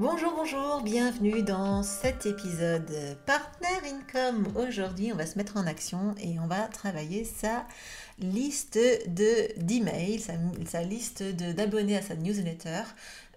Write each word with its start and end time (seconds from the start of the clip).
Bonjour, 0.00 0.32
bonjour, 0.36 0.80
bienvenue 0.82 1.42
dans 1.42 1.82
cet 1.82 2.24
épisode 2.24 2.88
Partner 3.26 3.66
Income. 3.84 4.46
Aujourd'hui, 4.54 5.12
on 5.12 5.16
va 5.16 5.26
se 5.26 5.36
mettre 5.36 5.56
en 5.56 5.66
action 5.66 6.14
et 6.22 6.38
on 6.38 6.46
va 6.46 6.68
travailler 6.68 7.24
sa 7.24 7.66
liste 8.20 8.78
de 8.78 9.60
d'emails, 9.60 10.24
sa, 10.66 10.82
liste 10.84 11.24
d'abonnés 11.24 11.96
à 11.96 12.02
sa 12.02 12.14
newsletter. 12.14 12.82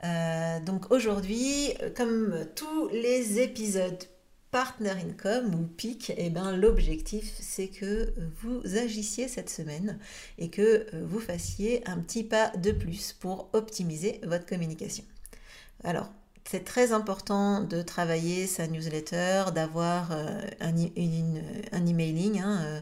Euh, 0.04 0.60
donc 0.60 0.92
aujourd'hui, 0.92 1.74
comme 1.98 2.46
tous 2.56 2.90
les 2.90 3.40
épisodes 3.40 4.04
Partner 4.52 4.92
Income 4.92 5.56
ou 5.56 5.66
PIC, 5.66 6.14
eh 6.16 6.30
ben, 6.30 6.56
l'objectif 6.56 7.34
c'est 7.40 7.70
que 7.70 8.14
vous 8.44 8.62
agissiez 8.78 9.28
cette 9.28 9.50
semaine 9.50 9.98
et 10.38 10.52
que 10.52 10.86
vous 11.06 11.20
fassiez 11.20 11.82
un 11.90 11.98
petit 11.98 12.24
pas 12.24 12.50
de 12.50 12.72
plus 12.72 13.14
pour 13.14 13.50
optimiser 13.54 14.22
votre 14.24 14.46
communication. 14.46 15.04
Alors, 15.84 16.12
c'est 16.44 16.66
très 16.66 16.92
important 16.92 17.62
de 17.62 17.82
travailler 17.82 18.48
sa 18.48 18.68
newsletter, 18.68 19.46
d'avoir 19.54 20.12
euh, 20.12 20.42
un, 20.60 20.74
un, 20.76 21.86
emailing 21.86 22.40
hein, 22.40 22.62
euh, 22.64 22.82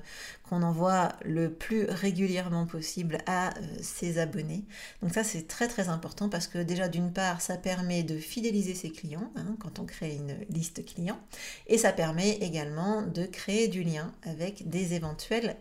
qu'on 0.50 0.64
envoie 0.64 1.10
le 1.24 1.52
plus 1.52 1.86
régulièrement 1.86 2.66
possible 2.66 3.20
à 3.28 3.50
euh, 3.50 3.62
ses 3.82 4.18
abonnés. 4.18 4.64
Donc 5.02 5.14
ça 5.14 5.24
c'est 5.24 5.48
très 5.48 5.68
très 5.68 5.90
important 5.90 6.30
parce 6.30 6.48
que 6.48 6.58
déjà 6.60 6.88
d'une 6.88 7.12
part 7.12 7.42
ça 7.42 7.58
permet 7.58 8.04
de 8.04 8.18
fidéliser 8.18 8.74
ses 8.74 8.90
clients 8.92 9.32
hein, 9.36 9.56
quand 9.60 9.80
on 9.80 9.86
crée 9.86 10.16
une 10.16 10.36
liste 10.50 10.86
client 10.86 11.20
et 11.68 11.78
ça 11.78 11.92
permet 11.92 12.38
également 12.38 13.04
de 13.04 13.26
créer 13.26 13.68
du 13.68 13.84
lien 13.84 14.14
avec 14.24 14.70
des 14.70 14.94
éventuels, 14.94 15.58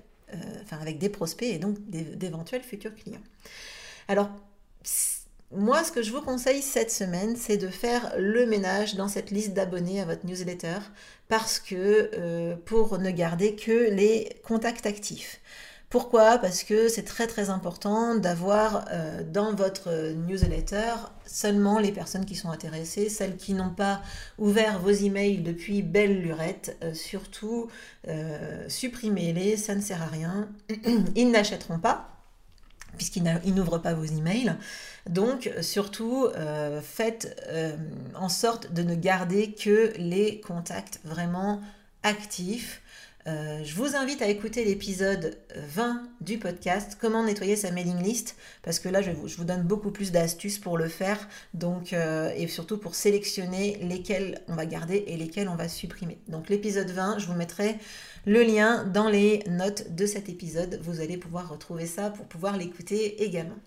enfin 0.62 0.78
avec 0.80 0.98
des 0.98 1.08
prospects 1.08 1.48
et 1.48 1.58
donc 1.58 1.76
d'éventuels 1.90 2.62
futurs 2.62 2.94
clients. 2.94 3.22
Alors 4.06 4.30
moi, 5.50 5.82
ce 5.82 5.92
que 5.92 6.02
je 6.02 6.12
vous 6.12 6.20
conseille 6.20 6.60
cette 6.60 6.90
semaine, 6.90 7.34
c'est 7.34 7.56
de 7.56 7.68
faire 7.68 8.12
le 8.18 8.44
ménage 8.44 8.96
dans 8.96 9.08
cette 9.08 9.30
liste 9.30 9.54
d'abonnés 9.54 10.00
à 10.00 10.04
votre 10.04 10.26
newsletter 10.26 10.78
parce 11.28 11.58
que 11.58 12.10
euh, 12.14 12.54
pour 12.66 12.98
ne 12.98 13.10
garder 13.10 13.56
que 13.56 13.90
les 13.90 14.28
contacts 14.44 14.84
actifs. 14.84 15.40
Pourquoi? 15.88 16.36
Parce 16.36 16.64
que 16.64 16.90
c'est 16.90 17.04
très 17.04 17.26
très 17.26 17.48
important 17.48 18.14
d'avoir 18.14 18.84
euh, 18.92 19.22
dans 19.24 19.54
votre 19.54 20.12
newsletter 20.12 20.92
seulement 21.24 21.78
les 21.78 21.92
personnes 21.92 22.26
qui 22.26 22.34
sont 22.34 22.50
intéressées, 22.50 23.08
celles 23.08 23.36
qui 23.36 23.54
n'ont 23.54 23.70
pas 23.70 24.02
ouvert 24.36 24.78
vos 24.80 24.90
emails 24.90 25.38
depuis 25.38 25.80
belle 25.80 26.20
lurette. 26.20 26.76
Euh, 26.84 26.92
surtout, 26.92 27.68
supprimez-les, 28.68 29.56
ça 29.56 29.74
ne 29.74 29.80
sert 29.80 30.02
à 30.02 30.08
rien. 30.08 30.50
Ils 31.16 31.30
n'achèteront 31.30 31.78
pas 31.78 32.17
puisqu'ils 32.96 33.54
n'ouvrent 33.54 33.78
pas 33.78 33.94
vos 33.94 34.04
emails. 34.04 34.54
Donc 35.08 35.50
surtout, 35.62 36.26
euh, 36.36 36.80
faites 36.82 37.40
euh, 37.48 37.76
en 38.14 38.28
sorte 38.28 38.72
de 38.72 38.82
ne 38.82 38.94
garder 38.94 39.52
que 39.52 39.92
les 39.96 40.40
contacts 40.40 41.00
vraiment 41.04 41.60
actifs. 42.02 42.82
Euh, 43.26 43.62
je 43.64 43.74
vous 43.74 43.96
invite 43.96 44.22
à 44.22 44.28
écouter 44.28 44.64
l'épisode 44.64 45.38
20 45.54 46.02
du 46.20 46.38
podcast 46.38 46.96
Comment 47.00 47.24
nettoyer 47.24 47.56
sa 47.56 47.70
mailing 47.70 48.02
list 48.02 48.36
parce 48.62 48.78
que 48.78 48.88
là 48.88 49.02
je 49.02 49.10
vous, 49.10 49.44
donne 49.44 49.62
beaucoup 49.62 49.90
plus 49.90 50.12
d'astuces 50.12 50.58
pour 50.58 50.78
le 50.78 50.88
faire 50.88 51.28
donc 51.52 51.92
et 51.92 52.46
surtout 52.46 52.78
pour 52.78 52.94
sélectionner 52.94 53.76
lesquels 53.82 54.40
on 54.46 54.54
va 54.54 54.66
garder 54.66 55.04
et 55.08 55.16
lesquels 55.16 55.48
on 55.48 55.56
va 55.56 55.68
supprimer. 55.68 56.18
Donc 56.28 56.48
l'épisode 56.48 56.90
20, 56.90 57.18
je 57.18 57.26
vous 57.26 57.34
mettrai 57.34 57.76
le 58.24 58.42
lien 58.42 58.84
dans 58.84 59.08
les 59.08 59.42
notes 59.48 59.94
de 59.94 60.06
cet 60.06 60.28
épisode. 60.28 60.78
Vous 60.82 61.00
allez 61.00 61.16
pouvoir 61.16 61.50
retrouver 61.50 61.86
ça 61.86 62.10
pour 62.10 62.26
pouvoir 62.26 62.56
l'écouter 62.56 63.22
également. 63.24 63.58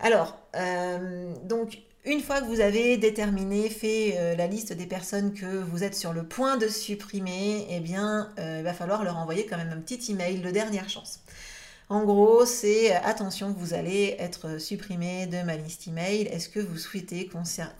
Alors, 0.00 0.38
euh, 0.56 1.32
donc, 1.44 1.78
une 2.04 2.20
fois 2.20 2.40
que 2.40 2.46
vous 2.46 2.60
avez 2.60 2.96
déterminé, 2.96 3.70
fait 3.70 4.14
euh, 4.16 4.36
la 4.36 4.46
liste 4.46 4.72
des 4.72 4.86
personnes 4.86 5.32
que 5.32 5.46
vous 5.46 5.84
êtes 5.84 5.94
sur 5.94 6.12
le 6.12 6.22
point 6.24 6.56
de 6.56 6.68
supprimer, 6.68 7.66
eh 7.70 7.80
bien, 7.80 8.30
euh, 8.38 8.58
il 8.58 8.64
va 8.64 8.74
falloir 8.74 9.04
leur 9.04 9.16
envoyer 9.16 9.46
quand 9.46 9.56
même 9.56 9.72
un 9.72 9.80
petit 9.80 10.12
email 10.12 10.40
de 10.40 10.50
dernière 10.50 10.88
chance. 10.88 11.20
En 11.90 12.04
gros, 12.04 12.46
c'est 12.46 12.94
attention 12.94 13.52
que 13.52 13.58
vous 13.58 13.74
allez 13.74 14.16
être 14.18 14.58
supprimé 14.58 15.26
de 15.26 15.42
ma 15.42 15.56
liste 15.56 15.86
email. 15.86 16.22
Est-ce 16.22 16.48
que 16.48 16.58
vous 16.58 16.78
souhaitez 16.78 17.30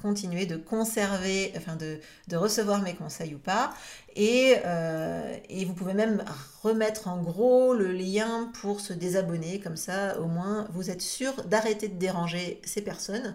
continuer 0.03 0.45
de 0.45 0.57
conserver, 0.57 1.55
enfin 1.57 1.77
de, 1.77 2.37
recevoir 2.37 2.83
mes 2.83 2.95
conseils 2.95 3.35
ou 3.35 3.39
pas? 3.39 3.73
Euh, 4.19 5.37
et, 5.49 5.65
vous 5.65 5.73
pouvez 5.73 5.95
même 5.95 6.23
remettre 6.63 7.09
en 7.09 7.23
gros 7.23 7.73
le 7.73 7.93
lien 7.93 8.51
pour 8.61 8.81
se 8.81 8.93
désabonner. 8.93 9.59
Comme 9.59 9.77
ça, 9.77 10.21
au 10.21 10.27
moins, 10.27 10.69
vous 10.75 10.91
êtes 10.91 11.03
sûr 11.03 11.33
d'arrêter 11.45 11.89
de 11.89 11.99
déranger 11.99 12.61
ces 12.65 12.83
personnes. 12.83 13.35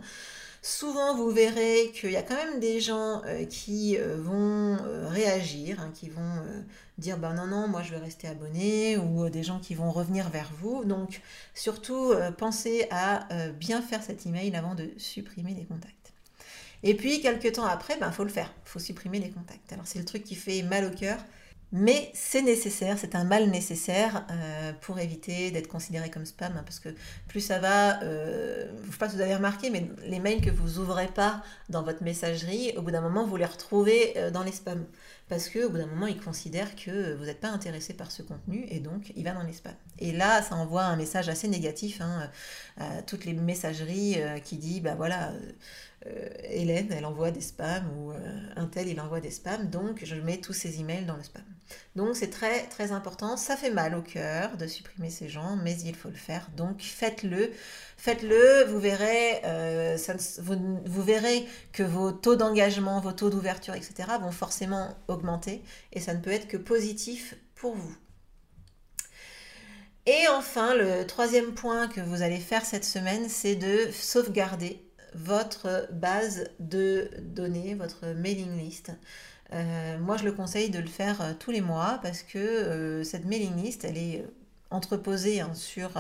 Souvent, 0.61 1.15
vous 1.15 1.31
verrez 1.31 1.91
qu'il 1.93 2.11
y 2.11 2.17
a 2.17 2.21
quand 2.21 2.35
même 2.35 2.59
des 2.59 2.81
gens 2.81 3.21
euh, 3.25 3.45
qui 3.45 3.97
euh, 3.97 4.17
vont 4.19 4.77
euh, 4.85 5.07
réagir, 5.07 5.79
hein, 5.79 5.91
qui 5.93 6.09
vont 6.09 6.43
dire 6.97 7.17
ben 7.17 7.33
non, 7.33 7.47
non, 7.47 7.69
moi 7.69 7.81
je 7.81 7.91
vais 7.91 7.97
rester 7.97 8.27
abonné, 8.27 8.97
ou 8.97 9.29
des 9.29 9.43
gens 9.43 9.59
qui 9.59 9.73
vont 9.73 9.91
revenir 9.91 10.29
vers 10.29 10.51
vous. 10.59 10.83
Donc, 10.83 11.21
surtout, 11.53 12.13
pensez 12.37 12.87
à 12.91 13.25
bien 13.51 13.81
faire 13.81 14.03
cet 14.03 14.25
email 14.25 14.53
avant 14.55 14.75
de 14.75 14.89
supprimer 14.97 15.53
les 15.53 15.63
contacts. 15.63 16.11
Et 16.83 16.95
puis, 16.95 17.21
quelques 17.21 17.53
temps 17.53 17.65
après, 17.65 17.93
il 17.95 17.99
ben, 18.01 18.11
faut 18.11 18.23
le 18.25 18.29
faire, 18.29 18.53
il 18.65 18.69
faut 18.69 18.79
supprimer 18.79 19.19
les 19.19 19.29
contacts. 19.29 19.71
Alors, 19.71 19.87
c'est 19.87 19.99
le 19.99 20.05
truc 20.05 20.23
qui 20.23 20.35
fait 20.35 20.61
mal 20.63 20.85
au 20.85 20.91
cœur. 20.91 21.19
Mais 21.71 22.11
c'est 22.15 22.41
nécessaire, 22.41 22.97
c'est 22.97 23.13
un 23.15 23.23
mal 23.23 23.49
nécessaire 23.49 24.25
euh, 24.31 24.73
pour 24.81 24.97
éviter 24.99 25.51
d'être 25.51 25.67
considéré 25.67 26.09
comme 26.09 26.25
spam, 26.25 26.53
hein, 26.57 26.63
parce 26.65 26.79
que 26.79 26.89
plus 27.27 27.41
ça 27.41 27.59
va, 27.59 28.01
euh, 28.01 28.67
je 28.81 28.87
ne 28.87 28.91
sais 28.91 28.97
pas 28.97 29.07
si 29.07 29.15
vous 29.15 29.21
avez 29.21 29.35
remarqué, 29.35 29.69
mais 29.69 29.87
les 30.03 30.19
mails 30.19 30.41
que 30.41 30.49
vous 30.49 30.79
ouvrez 30.79 31.07
pas 31.07 31.43
dans 31.69 31.83
votre 31.83 32.03
messagerie, 32.03 32.73
au 32.75 32.81
bout 32.81 32.89
d'un 32.91 33.01
moment, 33.01 33.23
vous 33.23 33.37
les 33.37 33.45
retrouvez 33.45 34.13
euh, 34.17 34.31
dans 34.31 34.41
les 34.41 34.51
spams, 34.51 34.85
parce 35.27 35.47
qu'au 35.47 35.69
bout 35.69 35.77
d'un 35.77 35.85
moment, 35.85 36.07
ils 36.07 36.19
considèrent 36.19 36.75
que 36.75 37.13
vous 37.13 37.25
n'êtes 37.25 37.39
pas 37.39 37.49
intéressé 37.49 37.93
par 37.93 38.09
ce 38.11 38.23
contenu, 38.23 38.65
et 38.69 38.79
donc 38.79 39.13
il 39.15 39.23
va 39.23 39.33
dans 39.33 39.43
les 39.43 39.53
spams. 39.53 39.75
Et 39.99 40.11
là, 40.11 40.41
ça 40.41 40.55
envoie 40.55 40.85
un 40.85 40.95
message 40.95 41.29
assez 41.29 41.47
négatif 41.47 42.01
hein, 42.01 42.31
à 42.77 43.03
toutes 43.03 43.25
les 43.25 43.33
messageries 43.33 44.17
qui 44.43 44.57
dit, 44.57 44.81
bah 44.81 44.95
voilà 44.95 45.33
euh, 46.07 46.29
Hélène, 46.43 46.91
elle 46.91 47.05
envoie 47.05 47.31
des 47.31 47.41
spams 47.41 47.89
ou 47.97 48.11
euh, 48.11 48.49
un 48.55 48.67
tel, 48.67 48.87
il 48.87 48.99
envoie 49.01 49.19
des 49.19 49.31
spams. 49.31 49.69
Donc, 49.69 50.01
je 50.03 50.15
mets 50.15 50.37
tous 50.37 50.53
ces 50.53 50.79
emails 50.79 51.05
dans 51.05 51.17
le 51.17 51.23
spam. 51.23 51.43
Donc, 51.95 52.15
c'est 52.15 52.29
très, 52.29 52.63
très 52.67 52.91
important. 52.91 53.37
Ça 53.37 53.55
fait 53.55 53.71
mal 53.71 53.95
au 53.95 54.01
cœur 54.01 54.57
de 54.57 54.67
supprimer 54.67 55.09
ces 55.09 55.29
gens, 55.29 55.55
mais 55.57 55.77
il 55.81 55.95
faut 55.95 56.09
le 56.09 56.15
faire. 56.15 56.49
Donc, 56.55 56.81
faites-le. 56.81 57.51
Faites-le. 57.97 58.65
Vous 58.65 58.79
verrez, 58.79 59.41
euh, 59.45 59.97
vous, 60.39 61.03
verrez 61.03 61.47
que 61.73 61.83
vos 61.83 62.11
taux 62.11 62.35
d'engagement, 62.35 62.99
vos 62.99 63.11
taux 63.11 63.29
d'ouverture, 63.29 63.73
etc. 63.73 63.93
vont 64.21 64.31
forcément 64.31 64.95
augmenter. 65.07 65.63
Et 65.93 65.99
ça 65.99 66.13
ne 66.13 66.19
peut 66.19 66.31
être 66.31 66.47
que 66.47 66.57
positif 66.57 67.35
pour 67.55 67.75
vous. 67.75 67.95
Et 70.05 70.27
enfin, 70.29 70.73
le 70.73 71.05
troisième 71.05 71.53
point 71.53 71.87
que 71.87 72.01
vous 72.01 72.21
allez 72.21 72.39
faire 72.39 72.65
cette 72.65 72.85
semaine, 72.85 73.29
c'est 73.29 73.55
de 73.55 73.91
sauvegarder 73.91 74.88
votre 75.15 75.87
base 75.91 76.49
de 76.59 77.09
données, 77.21 77.75
votre 77.75 78.07
mailing 78.07 78.57
list. 78.57 78.91
moi, 79.99 80.17
je 80.17 80.25
le 80.25 80.31
conseille 80.31 80.69
de 80.69 80.79
le 80.79 80.87
faire 80.87 81.35
tous 81.39 81.51
les 81.51 81.61
mois 81.61 81.99
parce 82.01 82.21
que 82.21 83.01
cette 83.03 83.25
mailing 83.25 83.55
list, 83.55 83.85
elle 83.85 83.97
est 83.97 84.25
entreposée 84.69 85.41
hein, 85.41 85.51
sur, 85.53 85.91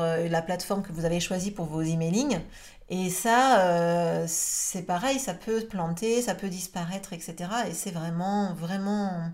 la 0.00 0.42
plateforme 0.42 0.82
que 0.82 0.92
vous 0.92 1.04
avez 1.04 1.20
choisie 1.20 1.50
pour 1.50 1.66
vos 1.66 1.82
emailing. 1.82 2.40
Et 2.88 3.10
ça, 3.10 4.26
c'est 4.26 4.82
pareil, 4.82 5.18
ça 5.18 5.34
peut 5.34 5.64
planter, 5.66 6.22
ça 6.22 6.34
peut 6.34 6.48
disparaître, 6.48 7.12
etc. 7.12 7.36
Et 7.68 7.74
c'est 7.74 7.92
vraiment, 7.92 8.54
vraiment 8.54 9.30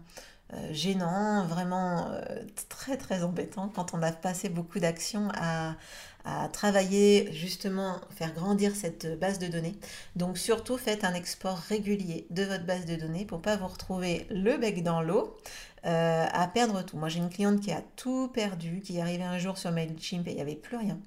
euh, 0.54 0.68
gênant, 0.70 1.46
vraiment 1.46 2.10
euh, 2.10 2.42
très 2.68 2.98
très 2.98 3.22
embêtant 3.22 3.70
quand 3.70 3.94
on 3.94 4.02
a 4.02 4.12
passé 4.12 4.50
beaucoup 4.50 4.80
d'actions 4.80 5.28
à, 5.34 5.76
travailler 6.52 7.32
justement, 7.32 8.00
faire 8.10 8.32
grandir 8.32 8.74
cette 8.74 9.18
base 9.18 9.38
de 9.38 9.48
données. 9.48 9.74
Donc 10.16 10.38
surtout 10.38 10.76
faites 10.76 11.04
un 11.04 11.14
export 11.14 11.56
régulier 11.56 12.26
de 12.30 12.44
votre 12.44 12.64
base 12.64 12.86
de 12.86 12.96
données 12.96 13.24
pour 13.24 13.40
pas 13.40 13.56
vous 13.56 13.66
retrouver 13.66 14.26
le 14.30 14.56
bec 14.56 14.82
dans 14.82 15.02
l'eau 15.02 15.36
euh, 15.84 16.26
à 16.30 16.46
perdre 16.48 16.82
tout. 16.82 16.96
Moi 16.96 17.08
j'ai 17.08 17.18
une 17.18 17.30
cliente 17.30 17.60
qui 17.60 17.72
a 17.72 17.82
tout 17.96 18.28
perdu, 18.28 18.80
qui 18.80 18.98
est 18.98 19.00
arrivée 19.00 19.24
un 19.24 19.38
jour 19.38 19.58
sur 19.58 19.72
MailChimp 19.72 20.26
et 20.28 20.30
il 20.30 20.36
n'y 20.36 20.40
avait 20.40 20.54
plus 20.54 20.76
rien. 20.76 20.98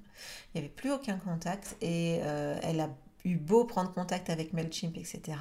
Il 0.54 0.60
n'y 0.60 0.66
avait 0.66 0.74
plus 0.74 0.92
aucun 0.92 1.16
contact 1.16 1.76
et 1.80 2.16
elle 2.62 2.80
a 2.80 2.90
eu 3.24 3.36
beau 3.36 3.64
prendre 3.64 3.92
contact 3.92 4.30
avec 4.30 4.52
MailChimp, 4.52 4.96
etc. 4.96 5.38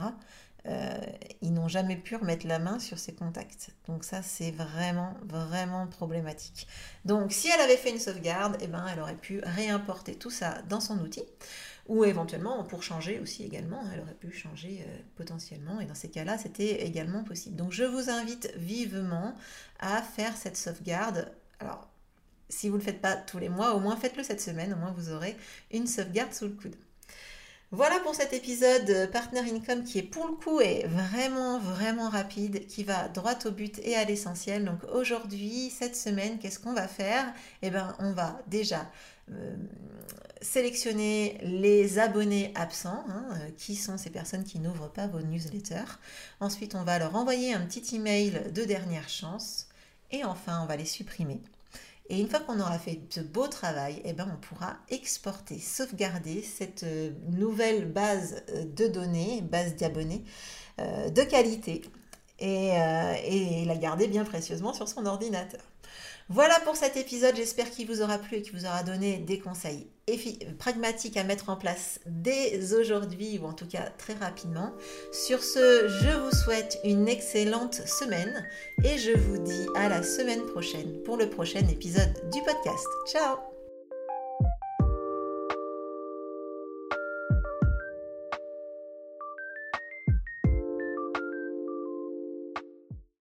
Euh, 0.67 0.97
ils 1.41 1.53
n'ont 1.53 1.67
jamais 1.67 1.95
pu 1.95 2.15
remettre 2.15 2.47
la 2.47 2.57
main 2.57 2.79
sur 2.79 2.97
ses 2.97 3.13
contacts. 3.13 3.69
Donc 3.87 4.03
ça, 4.03 4.23
c'est 4.23 4.51
vraiment, 4.51 5.13
vraiment 5.23 5.85
problématique. 5.87 6.67
Donc 7.03 7.31
si 7.31 7.49
elle 7.49 7.61
avait 7.61 7.77
fait 7.77 7.91
une 7.91 7.99
sauvegarde, 7.99 8.57
eh 8.61 8.67
ben, 8.67 8.83
elle 8.91 8.99
aurait 8.99 9.17
pu 9.17 9.41
réimporter 9.43 10.15
tout 10.15 10.31
ça 10.31 10.61
dans 10.63 10.79
son 10.79 10.99
outil. 10.99 11.23
Ou 11.87 12.03
éventuellement, 12.03 12.63
pour 12.63 12.81
changer 12.81 13.19
aussi 13.19 13.43
également, 13.43 13.83
elle 13.93 13.99
aurait 13.99 14.15
pu 14.15 14.31
changer 14.31 14.83
euh, 14.87 14.97
potentiellement. 15.15 15.79
Et 15.79 15.85
dans 15.85 15.93
ces 15.93 16.09
cas-là, 16.09 16.39
c'était 16.39 16.83
également 16.83 17.23
possible. 17.23 17.55
Donc 17.55 17.71
je 17.71 17.83
vous 17.83 18.09
invite 18.09 18.51
vivement 18.55 19.35
à 19.79 20.01
faire 20.01 20.35
cette 20.35 20.57
sauvegarde. 20.57 21.31
Alors, 21.59 21.87
si 22.49 22.69
vous 22.69 22.75
ne 22.75 22.79
le 22.79 22.85
faites 22.85 23.01
pas 23.01 23.15
tous 23.15 23.37
les 23.37 23.49
mois, 23.49 23.75
au 23.75 23.79
moins 23.79 23.95
faites-le 23.95 24.23
cette 24.23 24.41
semaine. 24.41 24.73
Au 24.73 24.77
moins, 24.77 24.91
vous 24.91 25.11
aurez 25.11 25.37
une 25.71 25.85
sauvegarde 25.85 26.33
sous 26.33 26.45
le 26.45 26.53
coude. 26.53 26.75
Voilà 27.75 27.99
pour 27.99 28.15
cet 28.15 28.31
épisode 28.31 29.11
Partner 29.11 29.41
Income 29.41 29.83
qui 29.83 29.99
est 29.99 30.03
pour 30.03 30.27
le 30.27 30.35
coup 30.35 30.61
est 30.61 30.87
vraiment 30.87 31.59
vraiment 31.59 32.07
rapide, 32.07 32.67
qui 32.67 32.85
va 32.85 33.09
droit 33.09 33.35
au 33.43 33.51
but 33.51 33.81
et 33.83 33.97
à 33.97 34.05
l'essentiel. 34.05 34.63
Donc 34.63 34.79
aujourd'hui, 34.93 35.69
cette 35.77 35.97
semaine, 35.97 36.39
qu'est-ce 36.39 36.57
qu'on 36.57 36.71
va 36.71 36.87
faire? 36.87 37.33
Eh 37.61 37.69
bien, 37.71 37.93
on 37.99 38.13
va 38.13 38.39
déjà 38.47 38.89
euh, 39.29 39.57
sélectionner 40.41 41.37
les 41.41 41.99
abonnés 41.99 42.53
absents, 42.55 43.03
hein, 43.09 43.25
euh, 43.33 43.49
qui 43.57 43.75
sont 43.75 43.97
ces 43.97 44.09
personnes 44.09 44.45
qui 44.45 44.59
n'ouvrent 44.59 44.89
pas 44.93 45.07
vos 45.07 45.19
newsletters. 45.19 45.99
Ensuite, 46.39 46.75
on 46.75 46.83
va 46.85 46.97
leur 46.97 47.13
envoyer 47.13 47.53
un 47.53 47.65
petit 47.65 47.97
email 47.97 48.53
de 48.53 48.63
dernière 48.63 49.09
chance. 49.09 49.67
Et 50.11 50.23
enfin, 50.23 50.61
on 50.63 50.65
va 50.65 50.77
les 50.77 50.85
supprimer. 50.85 51.41
Et 52.07 52.19
une 52.19 52.27
fois 52.29 52.39
qu'on 52.39 52.59
aura 52.59 52.77
fait 52.77 53.01
ce 53.09 53.19
beau 53.19 53.47
travail, 53.47 54.01
eh 54.05 54.13
ben, 54.13 54.27
on 54.31 54.39
pourra 54.39 54.77
exporter, 54.89 55.59
sauvegarder 55.59 56.43
cette 56.43 56.83
euh, 56.83 57.11
nouvelle 57.29 57.91
base 57.91 58.43
euh, 58.49 58.65
de 58.65 58.87
données, 58.87 59.41
base 59.41 59.75
d'abonnés 59.75 60.23
euh, 60.79 61.09
de 61.09 61.23
qualité 61.23 61.81
et, 62.39 62.71
et 63.23 63.63
la 63.65 63.77
garder 63.77 64.07
bien 64.07 64.25
précieusement 64.25 64.73
sur 64.73 64.89
son 64.89 65.05
ordinateur. 65.05 65.61
Voilà 66.27 66.59
pour 66.61 66.75
cet 66.75 66.97
épisode, 66.97 67.35
j'espère 67.35 67.69
qu'il 67.69 67.87
vous 67.87 68.01
aura 68.01 68.17
plu 68.17 68.37
et 68.37 68.41
qu'il 68.41 68.57
vous 68.57 68.65
aura 68.65 68.81
donné 68.81 69.17
des 69.19 69.37
conseils 69.37 69.87
pragmatiques 70.57 71.17
à 71.17 71.23
mettre 71.23 71.49
en 71.49 71.55
place 71.55 71.99
dès 72.07 72.73
aujourd'hui 72.73 73.39
ou 73.41 73.45
en 73.45 73.53
tout 73.53 73.67
cas 73.67 73.89
très 73.97 74.13
rapidement. 74.13 74.73
Sur 75.11 75.43
ce, 75.43 75.87
je 75.87 76.17
vous 76.17 76.31
souhaite 76.31 76.79
une 76.83 77.07
excellente 77.07 77.75
semaine 77.87 78.47
et 78.83 78.97
je 78.97 79.11
vous 79.11 79.37
dis 79.37 79.67
à 79.75 79.87
la 79.87 80.01
semaine 80.01 80.45
prochaine 80.47 81.01
pour 81.03 81.17
le 81.17 81.29
prochain 81.29 81.67
épisode 81.67 82.13
du 82.31 82.41
podcast. 82.41 82.87
Ciao 83.07 83.54